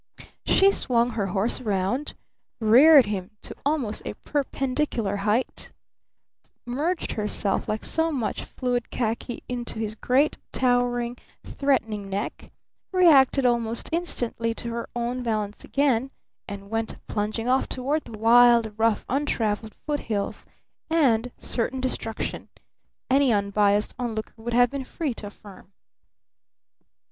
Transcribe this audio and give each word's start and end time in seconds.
She 0.47 0.71
swung 0.71 1.11
her 1.11 1.27
horse 1.27 1.61
around, 1.61 2.15
reared 2.59 3.05
him 3.05 3.29
to 3.43 3.55
almost 3.63 4.01
a 4.03 4.15
perpendicular 4.15 5.17
height, 5.17 5.71
merged 6.65 7.11
herself 7.11 7.69
like 7.69 7.85
so 7.85 8.11
much 8.11 8.43
fluid 8.43 8.89
khaki 8.89 9.43
into 9.47 9.77
his 9.77 9.93
great, 9.93 10.39
towering, 10.51 11.17
threatening 11.43 12.09
neck, 12.09 12.51
reacted 12.91 13.45
almost 13.45 13.89
instantly 13.91 14.55
to 14.55 14.71
her 14.71 14.89
own 14.95 15.21
balance 15.21 15.63
again, 15.63 16.09
and 16.47 16.71
went 16.71 16.95
plunging 17.05 17.47
off 17.47 17.69
toward 17.69 18.05
the 18.05 18.13
wild, 18.17 18.73
rough, 18.79 19.05
untraveled 19.07 19.75
foot 19.85 19.99
hills 19.99 20.47
and 20.89 21.31
certain 21.37 21.79
destruction, 21.79 22.49
any 23.11 23.31
unbiased 23.31 23.93
onlooker 23.99 24.33
would 24.35 24.55
have 24.55 24.71
been 24.71 24.83
free 24.83 25.13
to 25.13 25.27
affirm! 25.27 25.71